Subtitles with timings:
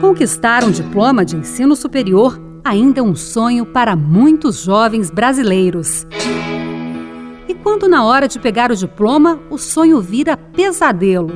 [0.00, 6.06] Conquistar um diploma de ensino superior ainda é um sonho para muitos jovens brasileiros.
[7.48, 11.32] E quando na hora de pegar o diploma, o sonho vira pesadelo.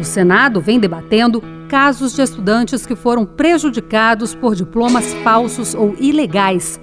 [0.00, 6.80] O Senado vem debatendo casos de estudantes que foram prejudicados por diplomas falsos ou ilegais.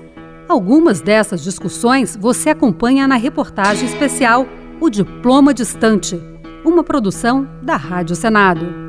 [0.48, 4.48] Algumas dessas discussões você acompanha na reportagem especial
[4.80, 6.22] O Diploma Distante,
[6.64, 8.85] uma produção da Rádio Senado.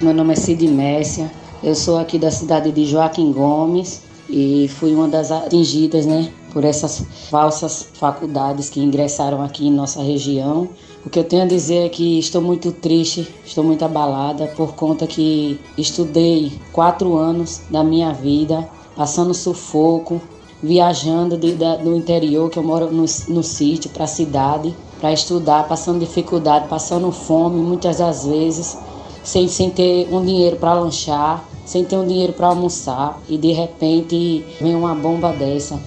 [0.00, 1.28] Meu nome é Cid Messia,
[1.60, 6.62] eu sou aqui da cidade de Joaquim Gomes e fui uma das atingidas né, por
[6.62, 10.68] essas falsas faculdades que ingressaram aqui em nossa região.
[11.04, 14.76] O que eu tenho a dizer é que estou muito triste, estou muito abalada por
[14.76, 20.20] conta que estudei quatro anos da minha vida, passando sufoco,
[20.62, 25.12] viajando de, da, do interior, que eu moro no, no sítio, para a cidade, para
[25.12, 28.78] estudar, passando dificuldade, passando fome muitas das vezes
[29.28, 33.52] sem, sem ter um dinheiro para lanchar, sem ter um dinheiro para almoçar e de
[33.52, 35.78] repente vem uma bomba dessa.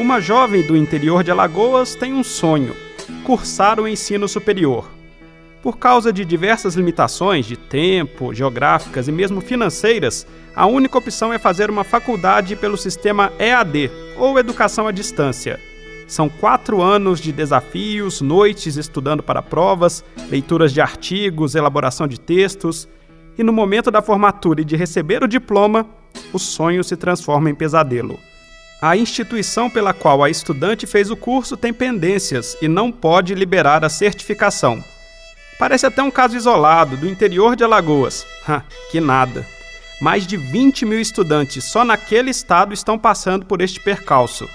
[0.00, 2.74] Uma jovem do interior de Alagoas tem um sonho:
[3.22, 4.88] cursar o ensino superior.
[5.62, 11.38] Por causa de diversas limitações de tempo, geográficas e mesmo financeiras, a única opção é
[11.38, 15.67] fazer uma faculdade pelo sistema EAD, ou Educação à Distância.
[16.08, 22.88] São quatro anos de desafios, noites estudando para provas, leituras de artigos, elaboração de textos.
[23.36, 25.86] E no momento da formatura e de receber o diploma,
[26.32, 28.18] o sonho se transforma em pesadelo.
[28.80, 33.84] A instituição pela qual a estudante fez o curso tem pendências e não pode liberar
[33.84, 34.82] a certificação.
[35.58, 38.24] Parece até um caso isolado, do interior de Alagoas.
[38.48, 39.44] Ha, que nada.
[40.00, 44.48] Mais de 20 mil estudantes só naquele estado estão passando por este percalço.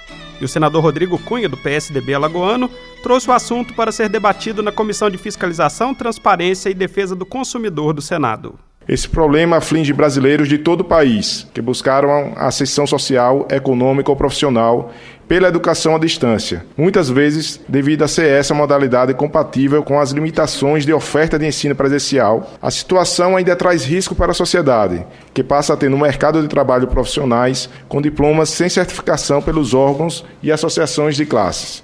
[0.43, 2.69] E o senador Rodrigo Cunha, do PSDB alagoano,
[3.01, 7.93] trouxe o assunto para ser debatido na Comissão de Fiscalização, Transparência e Defesa do Consumidor
[7.93, 8.59] do Senado.
[8.85, 14.17] Esse problema aflige brasileiros de todo o país que buscaram a ascensão social, econômica ou
[14.17, 14.91] profissional
[15.27, 20.85] pela educação à distância, muitas vezes devido a ser essa modalidade compatível com as limitações
[20.85, 22.51] de oferta de ensino presencial.
[22.61, 26.47] A situação ainda traz risco para a sociedade, que passa a ter no mercado de
[26.47, 31.83] trabalho profissionais com diplomas sem certificação pelos órgãos e associações de classes.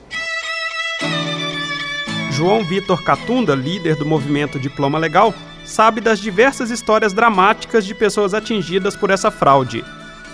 [2.31, 5.33] João Vitor Catunda, líder do movimento Diploma Legal,
[5.65, 9.83] sabe das diversas histórias dramáticas de pessoas atingidas por essa fraude.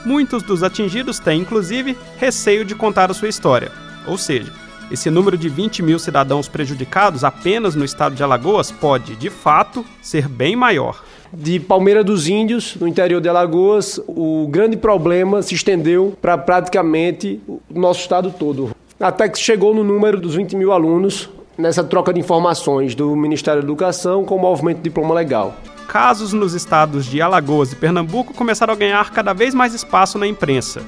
[0.06, 3.72] Muitos dos atingidos têm, inclusive, receio de contar a sua história.
[4.08, 4.54] Ou seja,
[4.92, 9.84] esse número de 20 mil cidadãos prejudicados apenas no estado de Alagoas pode, de fato,
[10.04, 11.04] ser bem maior.
[11.34, 17.42] De Palmeira dos Índios, no interior de Alagoas, o grande problema se estendeu para praticamente
[17.48, 18.76] o nosso estado todo.
[19.00, 23.62] Até que chegou no número dos 20 mil alunos nessa troca de informações do Ministério
[23.62, 25.56] da Educação com o movimento Diploma Legal.
[25.88, 30.28] Casos nos estados de Alagoas e Pernambuco começaram a ganhar cada vez mais espaço na
[30.28, 30.82] imprensa.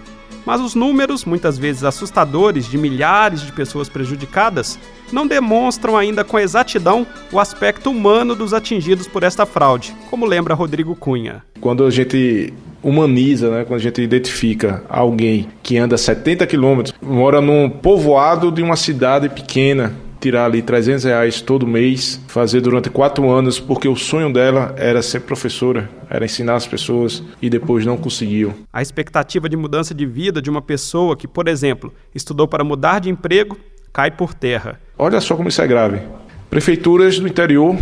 [0.45, 4.79] Mas os números, muitas vezes assustadores, de milhares de pessoas prejudicadas,
[5.11, 10.53] não demonstram ainda com exatidão o aspecto humano dos atingidos por esta fraude, como lembra
[10.53, 11.43] Rodrigo Cunha.
[11.59, 13.65] Quando a gente humaniza, né?
[13.65, 19.27] quando a gente identifica alguém que anda 70 quilômetros, mora num povoado de uma cidade
[19.27, 24.73] pequena, tirar ali 300 reais todo mês, fazer durante quatro anos, porque o sonho dela
[24.77, 28.53] era ser professora, era ensinar as pessoas e depois não conseguiu.
[28.71, 32.99] A expectativa de mudança de vida de uma pessoa que, por exemplo, estudou para mudar
[32.99, 33.57] de emprego,
[33.93, 34.79] cai por terra.
[34.97, 36.01] Olha só como isso é grave.
[36.49, 37.75] Prefeituras do interior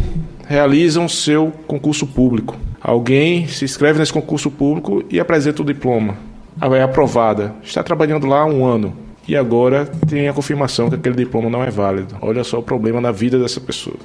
[0.47, 2.57] realizam seu concurso público.
[2.81, 6.17] Alguém se inscreve nesse concurso público e apresenta o diploma.
[6.61, 7.53] É aprovada.
[7.63, 11.63] Está trabalhando lá há um ano e agora tem a confirmação que aquele diploma não
[11.63, 12.15] é válido.
[12.21, 13.97] Olha só o problema na vida dessa pessoa.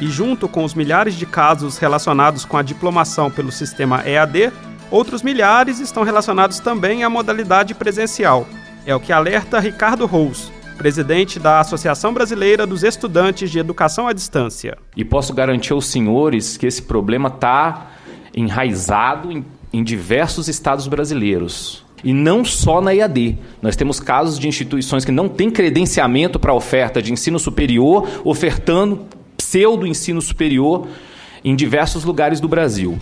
[0.00, 4.52] E junto com os milhares de casos relacionados com a diplomação pelo sistema EAD,
[4.90, 8.46] outros milhares estão relacionados também à modalidade presencial.
[8.84, 14.12] É o que alerta Ricardo Rous, presidente da Associação Brasileira dos Estudantes de Educação à
[14.12, 14.76] Distância.
[14.96, 17.92] E posso garantir aos senhores que esse problema está
[18.34, 21.84] enraizado em, em diversos estados brasileiros.
[22.04, 23.38] E não só na EAD.
[23.60, 29.06] Nós temos casos de instituições que não têm credenciamento para oferta de ensino superior, ofertando
[29.36, 30.88] pseudo ensino superior
[31.44, 32.98] em diversos lugares do Brasil.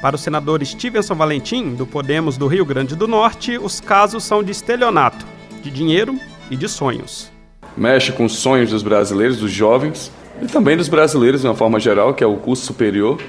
[0.00, 4.42] Para o senador Stevenson Valentim, do Podemos do Rio Grande do Norte, os casos são
[4.42, 5.26] de estelionato,
[5.62, 6.18] de dinheiro
[6.50, 7.30] e de sonhos.
[7.76, 10.10] Mexe com os sonhos dos brasileiros, dos jovens,
[10.40, 13.20] e também dos brasileiros de uma forma geral, que é o curso superior.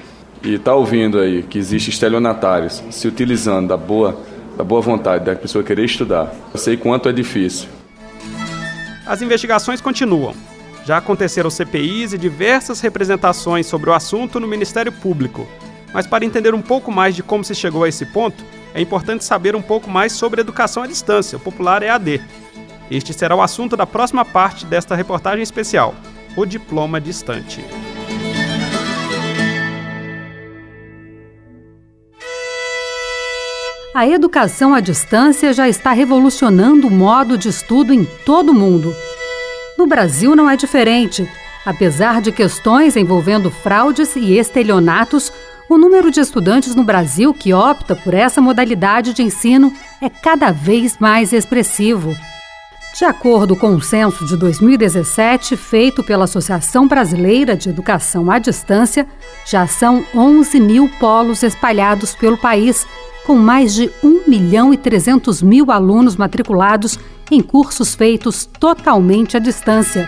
[0.44, 4.20] E está ouvindo aí que existe estelionatários se utilizando da boa
[4.62, 6.32] da boa vontade da pessoa querer estudar.
[6.54, 7.68] Eu sei quanto é difícil.
[9.08, 10.36] As investigações continuam.
[10.86, 15.48] Já aconteceram CPIs e diversas representações sobre o assunto no Ministério Público.
[15.92, 18.44] Mas para entender um pouco mais de como se chegou a esse ponto,
[18.76, 22.22] é importante saber um pouco mais sobre educação à distância, o popular EAD.
[22.92, 25.96] Este será o assunto da próxima parte desta reportagem especial:
[26.38, 27.66] o diploma distante.
[33.94, 38.96] A educação à distância já está revolucionando o modo de estudo em todo o mundo.
[39.78, 41.30] No Brasil não é diferente.
[41.66, 45.30] Apesar de questões envolvendo fraudes e estelionatos,
[45.68, 50.52] o número de estudantes no Brasil que opta por essa modalidade de ensino é cada
[50.52, 52.16] vez mais expressivo.
[52.98, 59.06] De acordo com o censo de 2017, feito pela Associação Brasileira de Educação à Distância,
[59.46, 62.86] já são 11 mil polos espalhados pelo país,
[63.26, 66.98] com mais de 1 milhão e 300 mil alunos matriculados
[67.30, 70.06] em cursos feitos totalmente à distância.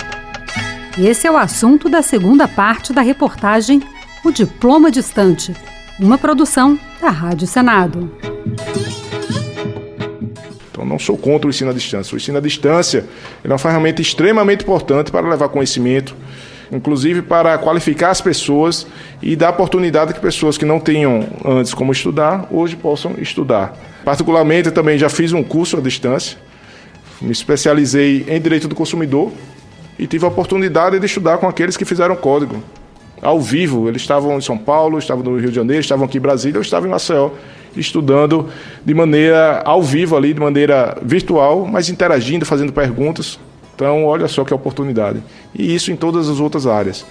[0.98, 3.81] Esse é o assunto da segunda parte da reportagem
[4.24, 5.56] O Diploma Distante,
[6.00, 8.12] uma produção da Rádio Senado.
[10.71, 12.13] Então, não sou contra o ensino à distância.
[12.13, 13.06] O ensino à distância
[13.44, 16.15] é uma ferramenta extremamente importante para levar conhecimento,
[16.73, 18.87] inclusive para qualificar as pessoas
[19.21, 23.77] e dar oportunidade que pessoas que não tinham antes como estudar, hoje possam estudar.
[24.03, 26.37] Particularmente, eu também já fiz um curso à distância,
[27.21, 29.31] me especializei em direito do consumidor
[29.97, 32.61] e tive a oportunidade de estudar com aqueles que fizeram código.
[33.21, 36.21] Ao vivo, eles estavam em São Paulo, estavam no Rio de Janeiro, estavam aqui em
[36.21, 37.29] Brasília, eu estava em Maceió,
[37.75, 38.49] estudando
[38.83, 43.39] de maneira ao vivo ali, de maneira virtual, mas interagindo, fazendo perguntas,
[43.75, 45.21] então, olha só que oportunidade.
[45.53, 47.05] E isso em todas as outras áreas.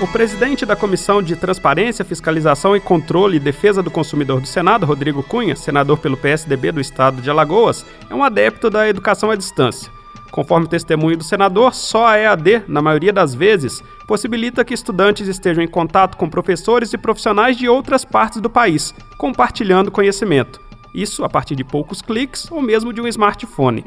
[0.00, 4.86] O presidente da Comissão de Transparência, Fiscalização e Controle e Defesa do Consumidor do Senado,
[4.86, 9.36] Rodrigo Cunha, senador pelo PSDB do estado de Alagoas, é um adepto da educação à
[9.36, 9.92] distância.
[10.30, 15.62] Conforme testemunho do senador, só a EAD, na maioria das vezes, possibilita que estudantes estejam
[15.62, 20.69] em contato com professores e profissionais de outras partes do país, compartilhando conhecimento.
[20.94, 23.84] Isso a partir de poucos cliques ou mesmo de um smartphone.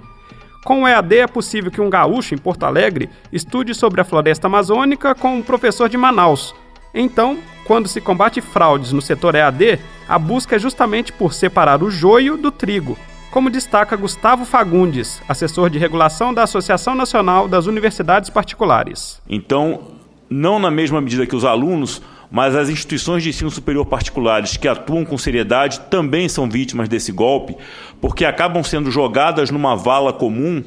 [0.63, 4.47] Com o EAD é possível que um gaúcho em Porto Alegre estude sobre a floresta
[4.47, 6.55] amazônica com um professor de Manaus.
[6.93, 11.89] Então, quando se combate fraudes no setor EAD, a busca é justamente por separar o
[11.89, 12.97] joio do trigo,
[13.31, 19.19] como destaca Gustavo Fagundes, assessor de regulação da Associação Nacional das Universidades Particulares.
[19.27, 19.81] Então,
[20.29, 22.01] não na mesma medida que os alunos
[22.33, 27.11] mas as instituições de ensino superior particulares que atuam com seriedade também são vítimas desse
[27.11, 27.55] golpe,
[28.01, 30.63] porque acabam sendo jogadas numa vala comum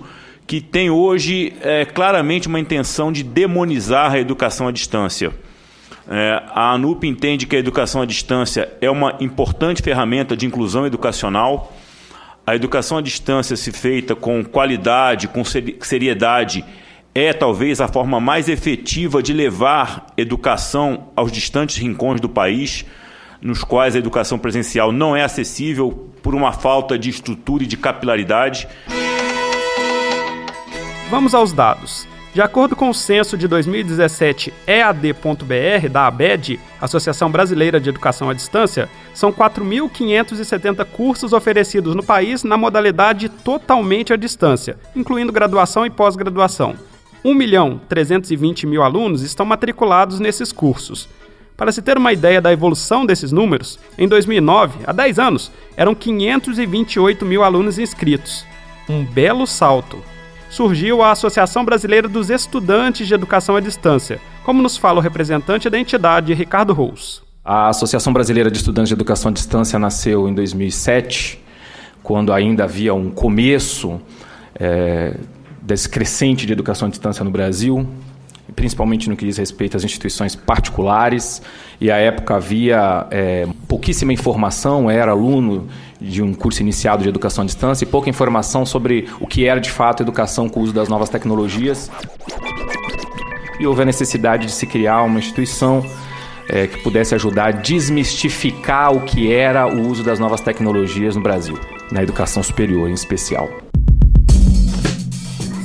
[0.46, 5.32] que tem hoje é, claramente uma intenção de demonizar a educação à distância.
[6.08, 10.86] É, a ANUP entende que a educação à distância é uma importante ferramenta de inclusão
[10.86, 11.76] educacional.
[12.46, 15.42] A educação à distância, se feita com qualidade, com
[15.80, 16.64] seriedade
[17.18, 22.84] é talvez a forma mais efetiva de levar educação aos distantes rincões do país,
[23.40, 27.78] nos quais a educação presencial não é acessível por uma falta de estrutura e de
[27.78, 28.68] capilaridade.
[31.08, 32.06] Vamos aos dados.
[32.34, 38.34] De acordo com o censo de 2017 EAD.br da ABED, Associação Brasileira de Educação à
[38.34, 45.88] Distância, são 4.570 cursos oferecidos no país na modalidade totalmente à distância, incluindo graduação e
[45.88, 46.76] pós-graduação.
[47.26, 51.08] 1 milhão 320 mil alunos estão matriculados nesses cursos.
[51.56, 55.92] Para se ter uma ideia da evolução desses números, em 2009, há 10 anos, eram
[55.92, 58.46] 528 mil alunos inscritos.
[58.88, 59.98] Um belo salto.
[60.48, 65.68] Surgiu a Associação Brasileira dos Estudantes de Educação à Distância, como nos fala o representante
[65.68, 67.24] da entidade, Ricardo Rous.
[67.44, 71.42] A Associação Brasileira de Estudantes de Educação à Distância nasceu em 2007,
[72.04, 74.00] quando ainda havia um começo
[74.54, 75.16] é,
[75.66, 77.86] desse crescente de educação à distância no Brasil,
[78.54, 81.42] principalmente no que diz respeito às instituições particulares.
[81.80, 85.66] E à época havia é, pouquíssima informação, era aluno
[86.00, 89.60] de um curso iniciado de educação à distância e pouca informação sobre o que era
[89.60, 91.90] de fato educação com o uso das novas tecnologias.
[93.58, 95.84] E houve a necessidade de se criar uma instituição
[96.48, 101.22] é, que pudesse ajudar a desmistificar o que era o uso das novas tecnologias no
[101.22, 101.58] Brasil,
[101.90, 103.65] na educação superior em especial.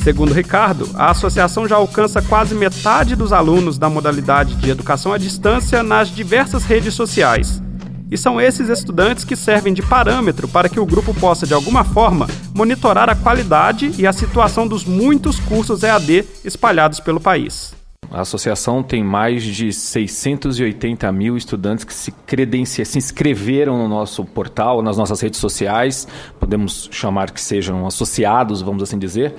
[0.04, 5.18] Segundo Ricardo, a associação já alcança quase metade dos alunos da modalidade de educação à
[5.18, 7.62] distância nas diversas redes sociais.
[8.10, 11.84] E são esses estudantes que servem de parâmetro para que o grupo possa, de alguma
[11.84, 17.76] forma, monitorar a qualidade e a situação dos muitos cursos EAD espalhados pelo país.
[18.10, 24.26] A associação tem mais de 680 mil estudantes que se credenciam, se inscreveram no nosso
[24.26, 26.08] portal, nas nossas redes sociais,
[26.40, 29.34] podemos chamar que sejam associados, vamos assim dizer.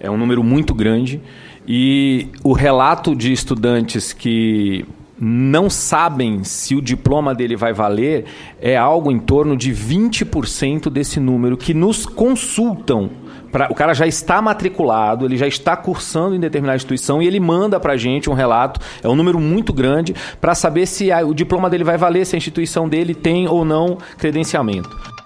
[0.00, 1.20] É um número muito grande.
[1.66, 4.84] E o relato de estudantes que
[5.20, 8.24] não sabem se o diploma dele vai valer
[8.60, 13.10] é algo em torno de 20% desse número que nos consultam.
[13.50, 17.40] Pra, o cara já está matriculado, ele já está cursando em determinada instituição e ele
[17.40, 21.26] manda para a gente um relato, é um número muito grande, para saber se a,
[21.26, 25.17] o diploma dele vai valer, se a instituição dele tem ou não credenciamento.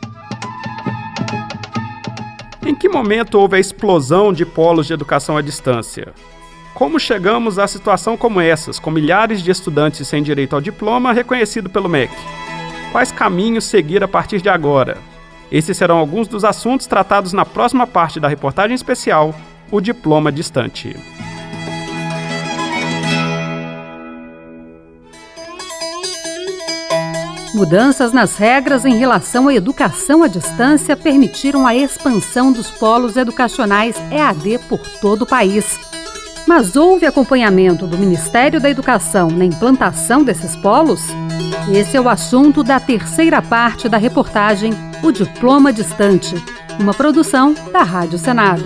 [2.93, 6.13] Momento houve a explosão de polos de educação à distância?
[6.75, 11.71] Como chegamos a situação como essas, com milhares de estudantes sem direito ao diploma reconhecido
[11.71, 12.13] pelo MEC?
[12.93, 14.99] Quais caminhos seguir a partir de agora?
[15.51, 19.35] Esses serão alguns dos assuntos tratados na próxima parte da reportagem especial,
[19.71, 20.95] O Diploma Distante.
[27.55, 33.95] Mudanças nas regras em relação à educação à distância permitiram a expansão dos polos educacionais
[34.11, 35.79] EAD por todo o país.
[36.47, 41.03] Mas houve acompanhamento do Ministério da Educação na implantação desses polos?
[41.71, 46.35] Esse é o assunto da terceira parte da reportagem O Diploma Distante,
[46.81, 48.65] uma produção da Rádio Senado.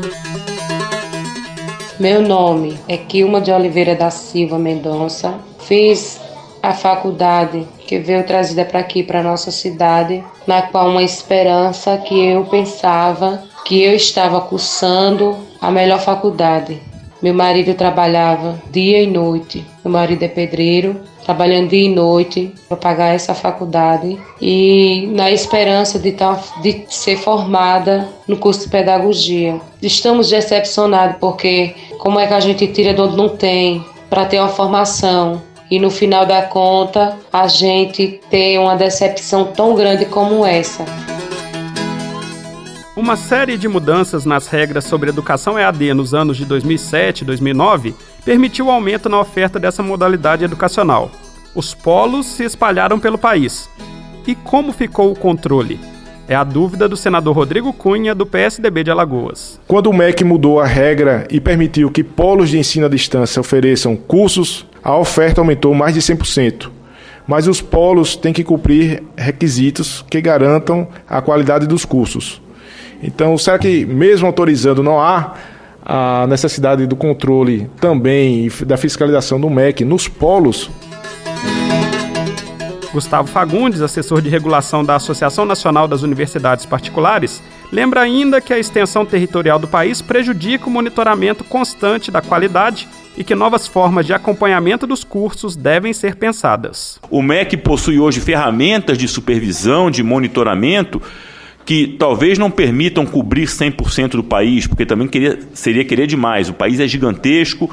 [1.98, 5.34] Meu nome é Kilma de Oliveira da Silva Mendonça.
[5.58, 6.20] Fiz
[6.62, 12.26] a faculdade que veio trazida para aqui, para nossa cidade, na qual uma esperança que
[12.26, 16.80] eu pensava que eu estava cursando a melhor faculdade.
[17.22, 19.64] Meu marido trabalhava dia e noite.
[19.84, 25.98] Meu marido é pedreiro, trabalhando dia e noite para pagar essa faculdade e na esperança
[25.98, 29.60] de, tá, de ser formada no curso de pedagogia.
[29.82, 34.38] Estamos decepcionados porque como é que a gente tira de onde não tem para ter
[34.38, 40.44] uma formação e no final da conta a gente tem uma decepção tão grande como
[40.44, 40.84] essa.
[42.96, 47.94] Uma série de mudanças nas regras sobre educação EAD nos anos de 2007 e 2009
[48.24, 51.10] permitiu o aumento na oferta dessa modalidade educacional.
[51.54, 53.68] Os polos se espalharam pelo país.
[54.26, 55.78] E como ficou o controle?
[56.28, 59.60] É a dúvida do senador Rodrigo Cunha, do PSDB de Alagoas.
[59.68, 63.94] Quando o MEC mudou a regra e permitiu que polos de ensino à distância ofereçam
[63.94, 66.70] cursos, a oferta aumentou mais de 100%.
[67.26, 72.40] Mas os polos têm que cumprir requisitos que garantam a qualidade dos cursos.
[73.02, 75.34] Então, será que mesmo autorizando não há
[75.84, 80.70] a necessidade do controle também da fiscalização do MEC nos polos?
[82.92, 88.58] Gustavo Fagundes, assessor de regulação da Associação Nacional das Universidades Particulares, lembra ainda que a
[88.58, 94.12] extensão territorial do país prejudica o monitoramento constante da qualidade e que novas formas de
[94.12, 97.00] acompanhamento dos cursos devem ser pensadas.
[97.10, 101.00] O MEC possui hoje ferramentas de supervisão, de monitoramento
[101.66, 106.48] que talvez não permitam cobrir 100% do país, porque também queria, seria querer demais.
[106.48, 107.68] O país é gigantesco,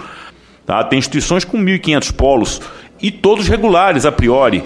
[0.66, 0.84] tá?
[0.84, 2.62] tem instituições com 1.500 polos
[3.00, 4.64] e todos regulares a priori.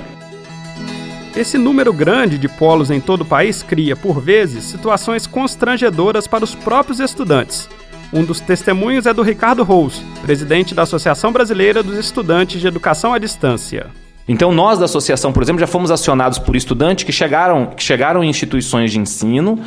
[1.35, 6.43] Esse número grande de polos em todo o país cria, por vezes, situações constrangedoras para
[6.43, 7.69] os próprios estudantes.
[8.11, 13.13] Um dos testemunhos é do Ricardo Rous, presidente da Associação Brasileira dos Estudantes de Educação
[13.13, 13.87] à Distância.
[14.29, 18.23] Então, nós da associação, por exemplo, já fomos acionados por estudantes que chegaram, que chegaram
[18.23, 19.59] em instituições de ensino,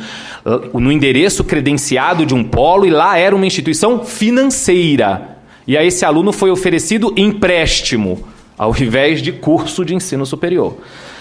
[0.45, 5.37] uh, no endereço credenciado de um polo, e lá era uma instituição financeira.
[5.67, 10.77] E a esse aluno foi oferecido empréstimo, ao invés de curso de ensino superior.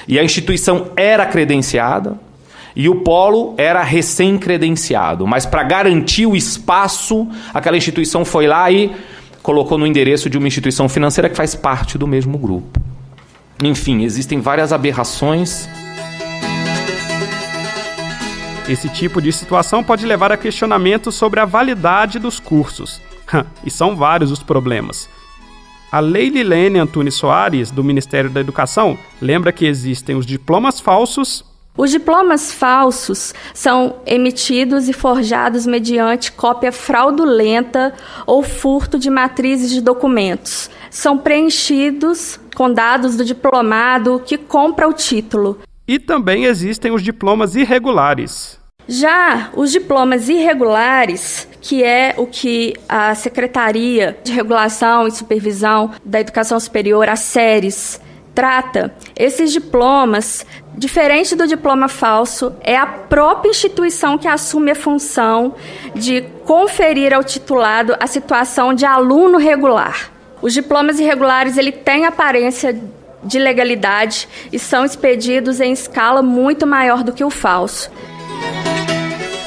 [0.08, 2.18] E a instituição era credenciada,
[2.74, 5.26] e o polo era recém-credenciado.
[5.26, 8.92] Mas para garantir o espaço, aquela instituição foi lá e
[9.42, 12.80] colocou no endereço de uma instituição financeira que faz parte do mesmo grupo.
[13.62, 15.68] Enfim, existem várias aberrações.
[18.68, 23.00] Esse tipo de situação pode levar a questionamentos sobre a validade dos cursos.
[23.64, 25.08] e são vários os problemas.
[25.90, 31.44] A Lei Lilene Antunes Soares, do Ministério da Educação, lembra que existem os diplomas falsos.
[31.80, 37.94] Os diplomas falsos são emitidos e forjados mediante cópia fraudulenta
[38.26, 40.68] ou furto de matrizes de documentos.
[40.90, 45.58] São preenchidos com dados do diplomado que compra o título.
[45.88, 48.60] E também existem os diplomas irregulares.
[48.86, 56.20] Já os diplomas irregulares, que é o que a Secretaria de Regulação e Supervisão da
[56.20, 57.98] Educação Superior, a SERES,
[58.34, 60.46] trata, esses diplomas,
[60.76, 65.54] diferente do diploma falso, é a própria instituição que assume a função
[65.94, 70.10] de conferir ao titulado a situação de aluno regular.
[70.40, 72.78] Os diplomas irregulares ele têm aparência
[73.22, 77.90] de legalidade e são expedidos em escala muito maior do que o falso.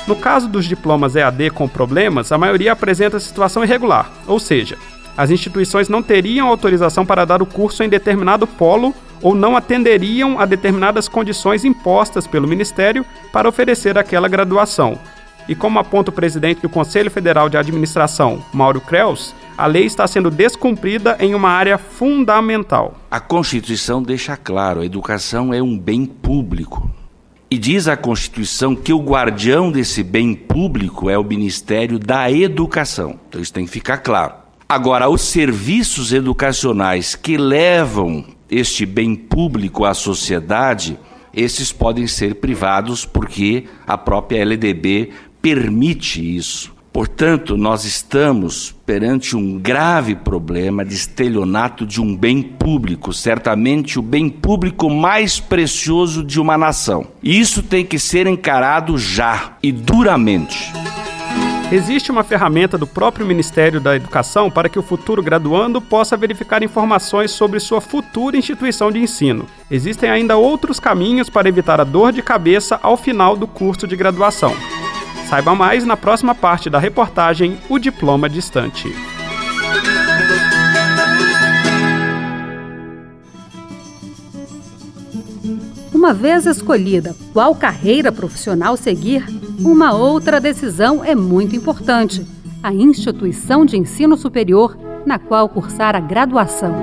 [0.05, 4.77] No caso dos diplomas EAD com problemas, a maioria apresenta situação irregular, ou seja,
[5.17, 10.39] as instituições não teriam autorização para dar o curso em determinado polo ou não atenderiam
[10.39, 14.99] a determinadas condições impostas pelo Ministério para oferecer aquela graduação.
[15.47, 20.07] E como aponta o presidente do Conselho Federal de Administração, Mauro Creus, a lei está
[20.07, 22.95] sendo descumprida em uma área fundamental.
[23.11, 26.89] A Constituição deixa claro: a educação é um bem público.
[27.51, 33.19] E diz a Constituição que o guardião desse bem público é o Ministério da Educação.
[33.29, 34.42] Então isso tem que ficar claro.
[34.73, 40.97] Agora, os serviços educacionais que levam este bem público à sociedade,
[41.31, 46.73] esses podem ser privados porque a própria LDB permite isso.
[46.91, 54.01] Portanto, nós estamos perante um grave problema de estelionato de um bem público, certamente o
[54.01, 57.05] bem público mais precioso de uma nação.
[57.21, 60.73] Isso tem que ser encarado já e duramente.
[61.73, 66.61] Existe uma ferramenta do próprio Ministério da Educação para que o futuro graduando possa verificar
[66.61, 69.47] informações sobre sua futura instituição de ensino.
[69.71, 73.95] Existem ainda outros caminhos para evitar a dor de cabeça ao final do curso de
[73.95, 74.55] graduação.
[75.27, 78.95] Saiba mais na próxima parte da reportagem O Diploma Distante.
[86.03, 89.25] Uma vez escolhida qual carreira profissional seguir,
[89.61, 92.27] uma outra decisão é muito importante:
[92.61, 96.75] a instituição de ensino superior na qual cursar a graduação.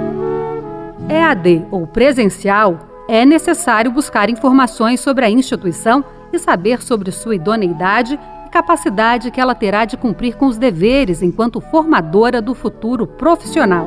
[1.06, 8.18] EAD ou presencial, é necessário buscar informações sobre a instituição e saber sobre sua idoneidade
[8.46, 13.86] e capacidade que ela terá de cumprir com os deveres enquanto formadora do futuro profissional.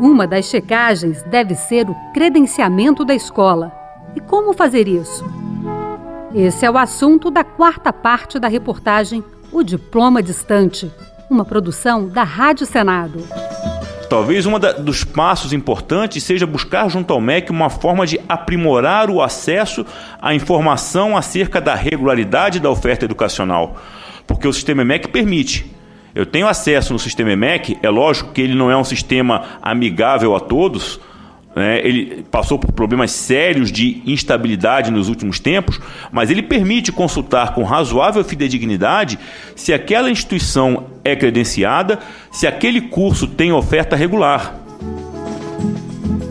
[0.00, 3.75] Uma das checagens deve ser o credenciamento da escola.
[4.16, 5.24] E como fazer isso?
[6.34, 10.90] Esse é o assunto da quarta parte da reportagem O Diploma Distante,
[11.30, 13.22] uma produção da Rádio Senado.
[14.08, 19.20] Talvez um dos passos importantes seja buscar junto ao MEC uma forma de aprimorar o
[19.20, 19.84] acesso
[20.22, 23.76] à informação acerca da regularidade da oferta educacional,
[24.26, 25.70] porque o sistema MEC permite.
[26.14, 30.34] Eu tenho acesso no sistema MEC, é lógico que ele não é um sistema amigável
[30.34, 30.98] a todos,
[31.56, 31.80] né?
[31.82, 35.80] ele passou por problemas sérios de instabilidade nos últimos tempos,
[36.12, 39.18] mas ele permite consultar com razoável fidedignidade
[39.56, 41.98] se aquela instituição é credenciada,
[42.30, 44.54] se aquele curso tem oferta regular.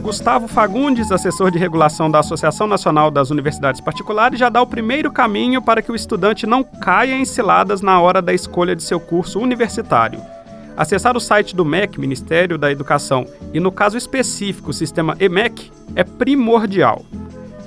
[0.04, 5.12] Gustavo Fagundes, assessor de regulação da Associação Nacional das Universidades Particulares, já dá o primeiro
[5.12, 9.00] caminho para que o estudante não caia em ciladas na hora da escolha de seu
[9.00, 10.35] curso universitário.
[10.78, 15.72] Acessar o site do MEC, Ministério da Educação, e no caso específico o sistema EMEC,
[15.96, 17.06] é primordial.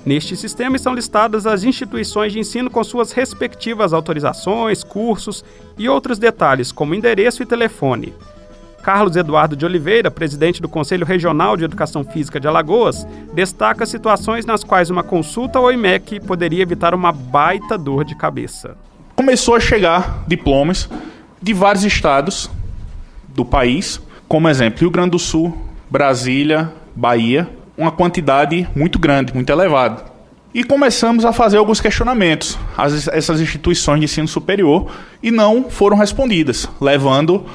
[0.04, 5.44] Neste sistema estão listadas as instituições de ensino com suas respectivas autorizações, cursos
[5.76, 8.14] e outros detalhes, como endereço e telefone.
[8.82, 14.46] Carlos Eduardo de Oliveira, presidente do Conselho Regional de Educação Física de Alagoas, destaca situações
[14.46, 18.76] nas quais uma consulta ao IMEC poderia evitar uma baita dor de cabeça.
[19.16, 20.88] Começou a chegar diplomas
[21.42, 22.50] de vários estados
[23.38, 25.56] do país, como exemplo, Rio Grande do Sul,
[25.88, 30.04] Brasília, Bahia, uma quantidade muito grande, muito elevada.
[30.52, 34.90] E começamos a fazer alguns questionamentos a essas instituições de ensino superior
[35.22, 37.46] e não foram respondidas, levando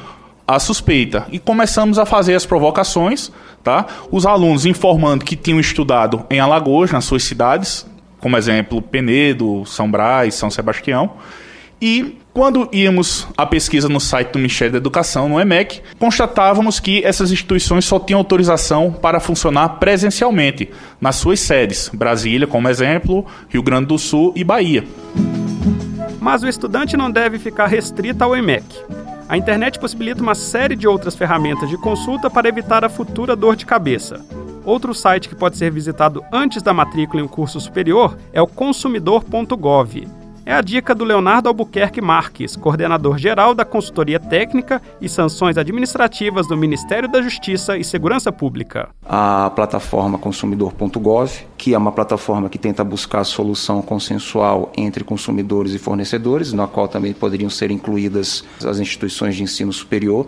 [0.48, 1.28] a suspeita.
[1.30, 3.30] E começamos a fazer as provocações,
[3.62, 3.86] tá?
[4.10, 7.86] Os alunos informando que tinham estudado em Alagoas, nas suas cidades,
[8.22, 11.12] como exemplo, Penedo, São Brás, São Sebastião,
[11.82, 17.04] e quando íamos à pesquisa no site do Ministério da Educação, no EMEC, constatávamos que
[17.06, 23.62] essas instituições só tinham autorização para funcionar presencialmente nas suas sedes, Brasília, como exemplo, Rio
[23.62, 24.84] Grande do Sul e Bahia.
[26.20, 28.64] Mas o estudante não deve ficar restrito ao EMEC.
[29.30, 33.56] A internet possibilita uma série de outras ferramentas de consulta para evitar a futura dor
[33.56, 34.26] de cabeça.
[34.66, 38.48] Outro site que pode ser visitado antes da matrícula em um curso superior é o
[38.48, 45.58] consumidor.gov é a dica do Leonardo Albuquerque Marques, coordenador geral da Consultoria Técnica e Sanções
[45.58, 48.90] Administrativas do Ministério da Justiça e Segurança Pública.
[49.08, 55.80] A plataforma consumidor.gov, que é uma plataforma que tenta buscar solução consensual entre consumidores e
[55.80, 60.28] fornecedores, na qual também poderiam ser incluídas as instituições de ensino superior.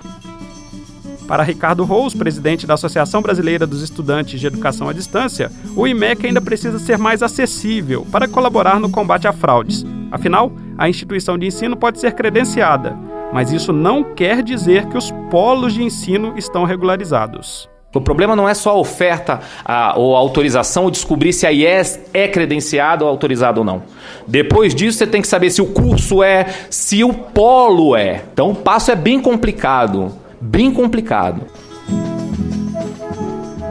[1.28, 6.28] Para Ricardo Rose, presidente da Associação Brasileira dos Estudantes de Educação à Distância, o IMEC
[6.28, 9.84] ainda precisa ser mais acessível para colaborar no combate a fraudes.
[10.11, 12.97] Afinal, a instituição de ensino pode ser credenciada,
[13.33, 17.69] mas isso não quer dizer que os polos de ensino estão regularizados.
[17.93, 21.51] O problema não é só a oferta a, ou a autorização ou descobrir se a
[21.51, 23.83] IES é credenciada ou autorizada ou não.
[24.27, 28.23] Depois disso, você tem que saber se o curso é, se o polo é.
[28.33, 30.11] Então, o passo é bem complicado.
[30.41, 31.43] Bem complicado.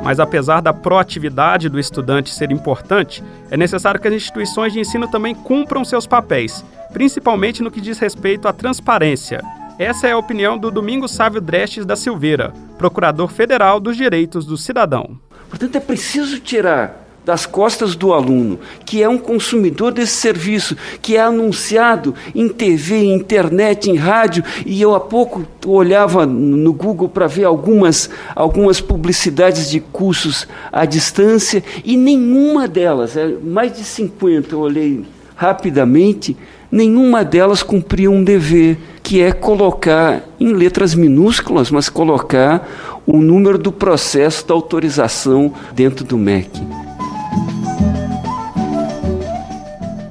[0.05, 5.09] Mas apesar da proatividade do estudante ser importante, é necessário que as instituições de ensino
[5.09, 6.63] também cumpram seus papéis,
[6.93, 9.41] principalmente no que diz respeito à transparência,
[9.77, 14.57] essa é a opinião do Domingos Sávio Drestes da Silveira, procurador federal dos direitos do
[14.57, 15.19] cidadão.
[15.49, 21.17] Portanto, é preciso tirar das costas do aluno, que é um consumidor desse serviço, que
[21.17, 27.27] é anunciado em TV, internet, em rádio, e eu há pouco olhava no Google para
[27.27, 34.55] ver algumas, algumas publicidades de cursos à distância, e nenhuma delas, é mais de 50,
[34.55, 36.37] eu olhei rapidamente,
[36.71, 42.67] nenhuma delas cumpria um dever, que é colocar em letras minúsculas, mas colocar
[43.07, 46.84] o número do processo da autorização dentro do MEC.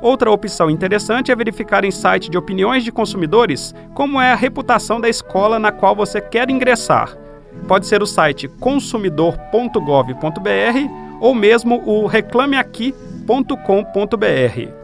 [0.00, 5.00] Outra opção interessante é verificar em site de opiniões de consumidores como é a reputação
[5.00, 7.18] da escola na qual você quer ingressar.
[7.66, 14.79] Pode ser o site consumidor.gov.br ou mesmo o reclameaqui.com.br.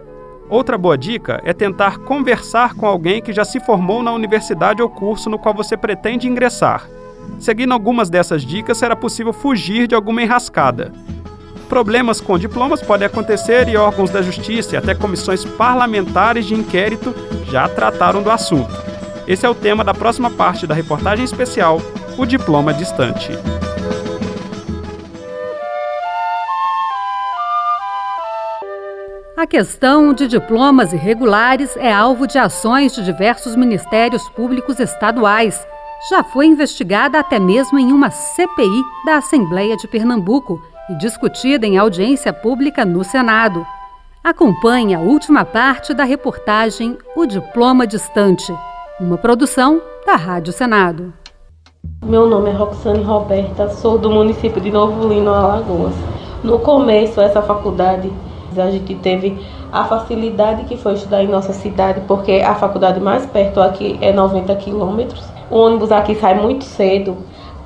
[0.48, 4.88] Outra boa dica é tentar conversar com alguém que já se formou na universidade ou
[4.88, 6.88] curso no qual você pretende ingressar.
[7.40, 10.92] Seguindo algumas dessas dicas, será possível fugir de alguma enrascada.
[11.68, 17.12] Problemas com diplomas podem acontecer e órgãos da justiça e até comissões parlamentares de inquérito
[17.50, 18.72] já trataram do assunto.
[19.26, 21.82] Esse é o tema da próxima parte da reportagem especial
[22.16, 23.32] O Diploma Distante.
[29.46, 35.64] A questão de diplomas irregulares é alvo de ações de diversos ministérios públicos estaduais.
[36.10, 41.78] Já foi investigada até mesmo em uma CPI da Assembleia de Pernambuco e discutida em
[41.78, 43.64] audiência pública no Senado.
[44.24, 48.52] Acompanhe a última parte da reportagem O Diploma Distante,
[48.98, 51.14] uma produção da Rádio Senado.
[52.04, 55.94] Meu nome é Roxane Roberta, sou do município de Novo Lino, Alagoas.
[56.42, 58.12] No começo, essa faculdade,
[58.58, 59.38] a gente teve
[59.72, 64.12] a facilidade que foi estudar em nossa cidade, porque a faculdade mais perto aqui é
[64.12, 65.24] 90 quilômetros.
[65.50, 67.16] O ônibus aqui sai muito cedo,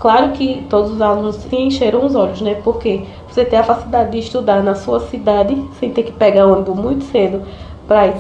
[0.00, 2.54] Claro que todos os alunos se encheram os olhos, né?
[2.64, 6.74] Porque você tem a facilidade de estudar na sua cidade, sem ter que pegar ônibus
[6.74, 7.42] muito cedo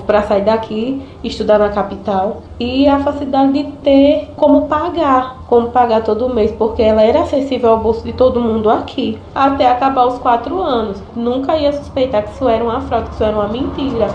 [0.04, 2.42] para sair daqui estudar na capital.
[2.58, 7.70] E a facilidade de ter como pagar, como pagar todo mês, porque ela era acessível
[7.70, 11.00] ao bolso de todo mundo aqui, até acabar os quatro anos.
[11.14, 14.08] Nunca ia suspeitar que isso era uma fraude, que isso era uma mentira.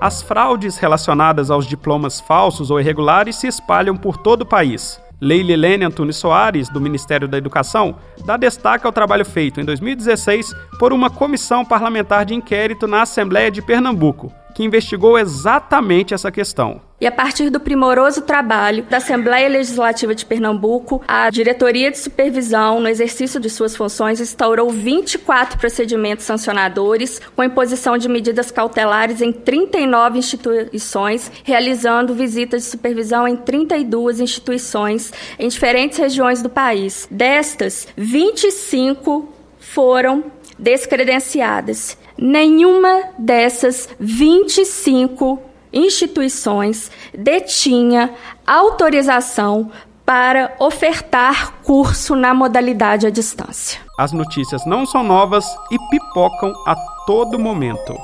[0.00, 5.00] As fraudes relacionadas aos diplomas falsos ou irregulares se espalham por todo o país.
[5.22, 10.52] Leile Lene Antunes Soares, do Ministério da Educação, dá destaque ao trabalho feito em 2016
[10.80, 16.80] por uma comissão parlamentar de inquérito na Assembleia de Pernambuco, que investigou exatamente essa questão.
[17.02, 22.78] E a partir do primoroso trabalho da Assembleia Legislativa de Pernambuco, a Diretoria de Supervisão,
[22.78, 29.32] no exercício de suas funções, instaurou 24 procedimentos sancionadores com imposição de medidas cautelares em
[29.32, 37.08] 39 instituições, realizando visitas de supervisão em 32 instituições em diferentes regiões do país.
[37.10, 40.24] Destas, 25 foram
[40.62, 41.98] descredenciadas.
[42.16, 45.38] Nenhuma dessas 25
[45.72, 48.14] instituições detinha
[48.46, 49.70] autorização
[50.04, 53.80] para ofertar curso na modalidade à distância.
[53.98, 56.74] As notícias não são novas e pipocam a
[57.06, 57.94] todo momento.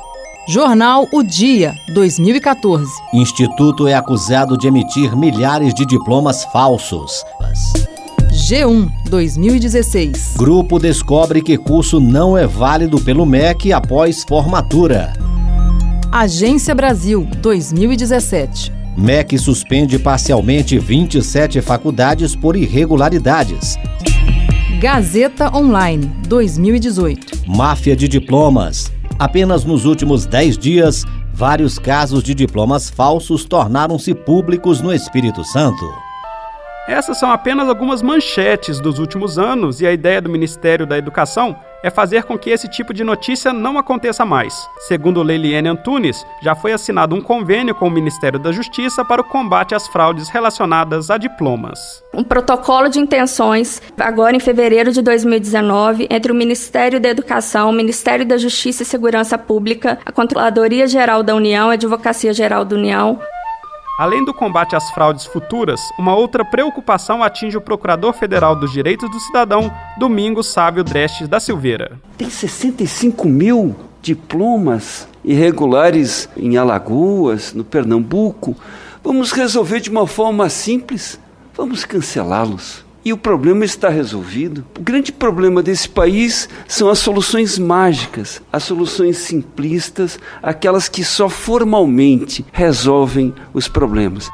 [0.49, 2.90] Jornal O Dia, 2014.
[3.12, 7.23] Instituto é acusado de emitir milhares de diplomas falsos.
[8.48, 10.37] G1, 2016.
[10.38, 15.12] Grupo descobre que curso não é válido pelo MEC após formatura.
[16.11, 18.72] Agência Brasil, 2017.
[18.96, 23.76] MEC suspende parcialmente 27 faculdades por irregularidades.
[24.80, 27.42] Gazeta Online, 2018.
[27.46, 28.90] Máfia de diplomas.
[29.18, 36.08] Apenas nos últimos 10 dias, vários casos de diplomas falsos tornaram-se públicos no Espírito Santo.
[36.88, 41.55] Essas são apenas algumas manchetes dos últimos anos e a ideia do Ministério da Educação
[41.83, 44.66] é fazer com que esse tipo de notícia não aconteça mais.
[44.79, 49.24] Segundo Leiliane Antunes, já foi assinado um convênio com o Ministério da Justiça para o
[49.24, 52.03] combate às fraudes relacionadas a diplomas.
[52.14, 57.72] Um protocolo de intenções, agora em fevereiro de 2019, entre o Ministério da Educação, o
[57.72, 62.74] Ministério da Justiça e Segurança Pública, a Controladoria Geral da União, a Advocacia Geral da
[62.74, 63.20] União,
[63.98, 69.11] Além do combate às fraudes futuras, uma outra preocupação atinge o Procurador Federal dos Direitos
[69.11, 71.98] do Cidadão, Domingos Sávio Drestes da Silveira.
[72.16, 78.56] Tem 65 mil diplomas irregulares em Alagoas, no Pernambuco.
[79.02, 81.18] Vamos resolver de uma forma simples.
[81.56, 84.66] Vamos cancelá-los e o problema está resolvido.
[84.79, 91.27] O grande problema desse país são as soluções mágicas, as soluções simplistas, aquelas que só
[91.27, 94.29] formalmente resolvem os problemas.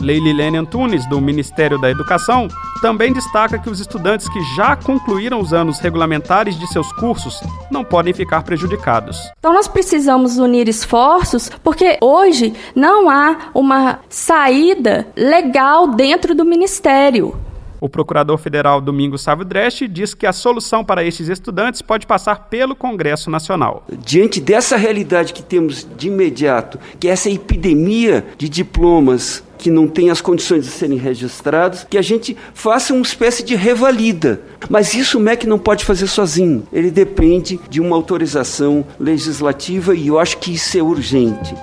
[0.00, 2.46] Leililene Antunes, do Ministério da Educação,
[2.82, 7.82] também destaca que os estudantes que já concluíram os anos regulamentares de seus cursos não
[7.82, 9.18] podem ficar prejudicados.
[9.38, 17.47] Então nós precisamos unir esforços, porque hoje não há uma saída legal dentro do ministério.
[17.80, 22.48] O procurador federal Domingos Sávio Dresch diz que a solução para estes estudantes pode passar
[22.48, 23.84] pelo Congresso Nacional.
[24.04, 29.88] Diante dessa realidade que temos de imediato, que é essa epidemia de diplomas que não
[29.88, 34.40] tem as condições de serem registrados, que a gente faça uma espécie de revalida.
[34.70, 36.66] Mas isso o MEC não pode fazer sozinho.
[36.72, 41.54] Ele depende de uma autorização legislativa e eu acho que isso é urgente.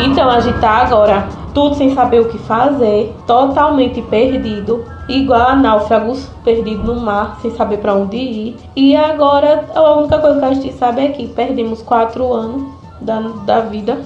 [0.00, 5.56] Então a gente está agora tudo sem saber o que fazer, totalmente perdido, igual a
[5.56, 8.56] náufragos perdidos no mar, sem saber para onde ir.
[8.76, 12.62] E agora a única coisa que a gente sabe é que perdemos quatro anos
[13.00, 13.98] da, da vida,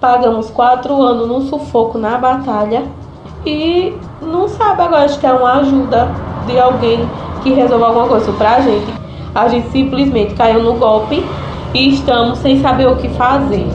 [0.00, 2.84] pagamos quatro anos no sufoco na batalha
[3.44, 3.92] e
[4.22, 6.08] não sabe agora, acho que é uma ajuda
[6.46, 7.08] de alguém
[7.42, 8.92] que resolva alguma coisa pra gente.
[9.34, 11.24] A gente simplesmente caiu no golpe
[11.74, 13.66] e estamos sem saber o que fazer.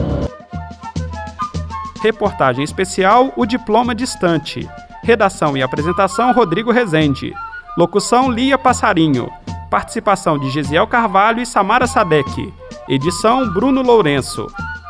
[2.02, 4.66] Reportagem especial O Diploma Distante.
[5.02, 7.34] Redação e apresentação Rodrigo Rezende.
[7.76, 9.30] Locução Lia Passarinho.
[9.70, 12.54] Participação de Gesiel Carvalho e Samara Sadek.
[12.88, 14.46] Edição Bruno Lourenço.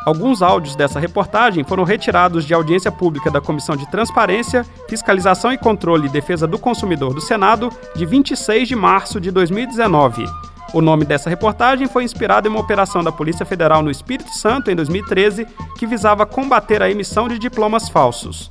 [0.07, 5.59] Alguns áudios dessa reportagem foram retirados de audiência pública da Comissão de Transparência, Fiscalização e
[5.59, 10.25] Controle e Defesa do Consumidor do Senado, de 26 de março de 2019.
[10.73, 14.71] O nome dessa reportagem foi inspirado em uma operação da Polícia Federal no Espírito Santo
[14.71, 15.45] em 2013
[15.77, 18.51] que visava combater a emissão de diplomas falsos.